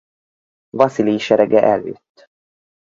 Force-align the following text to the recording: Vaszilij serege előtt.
Vaszilij 0.69 1.17
serege 1.19 1.61
előtt. 1.63 2.29